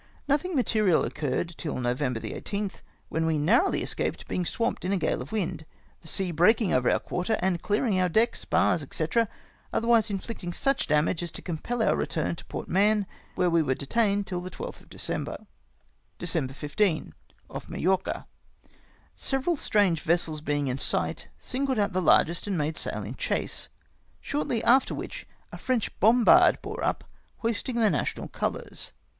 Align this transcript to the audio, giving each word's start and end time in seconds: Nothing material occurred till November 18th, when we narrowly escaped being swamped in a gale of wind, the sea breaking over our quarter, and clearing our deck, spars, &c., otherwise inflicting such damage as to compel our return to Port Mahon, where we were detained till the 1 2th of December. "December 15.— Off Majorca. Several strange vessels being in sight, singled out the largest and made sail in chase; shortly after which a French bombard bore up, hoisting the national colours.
Nothing 0.27 0.55
material 0.55 1.05
occurred 1.05 1.53
till 1.59 1.77
November 1.77 2.19
18th, 2.19 2.81
when 3.09 3.23
we 3.27 3.37
narrowly 3.37 3.83
escaped 3.83 4.27
being 4.27 4.47
swamped 4.47 4.83
in 4.83 4.91
a 4.91 4.97
gale 4.97 5.21
of 5.21 5.31
wind, 5.31 5.63
the 6.01 6.07
sea 6.07 6.31
breaking 6.31 6.73
over 6.73 6.89
our 6.89 6.97
quarter, 6.97 7.37
and 7.39 7.61
clearing 7.61 8.01
our 8.01 8.09
deck, 8.09 8.35
spars, 8.35 8.83
&c., 8.91 9.05
otherwise 9.71 10.09
inflicting 10.09 10.53
such 10.53 10.87
damage 10.87 11.21
as 11.21 11.31
to 11.33 11.43
compel 11.43 11.83
our 11.83 11.95
return 11.95 12.35
to 12.35 12.43
Port 12.45 12.67
Mahon, 12.67 13.05
where 13.35 13.51
we 13.51 13.61
were 13.61 13.75
detained 13.75 14.25
till 14.25 14.41
the 14.41 14.49
1 14.49 14.71
2th 14.71 14.79
of 14.81 14.89
December. 14.89 15.45
"December 16.17 16.53
15.— 16.55 17.13
Off 17.51 17.69
Majorca. 17.69 18.25
Several 19.13 19.55
strange 19.55 20.01
vessels 20.01 20.41
being 20.41 20.65
in 20.67 20.79
sight, 20.79 21.27
singled 21.37 21.77
out 21.77 21.93
the 21.93 22.01
largest 22.01 22.47
and 22.47 22.57
made 22.57 22.75
sail 22.75 23.03
in 23.03 23.13
chase; 23.13 23.69
shortly 24.19 24.63
after 24.63 24.95
which 24.95 25.27
a 25.51 25.59
French 25.59 25.91
bombard 25.99 26.59
bore 26.63 26.83
up, 26.83 27.03
hoisting 27.43 27.75
the 27.75 27.91
national 27.91 28.27
colours. 28.27 28.93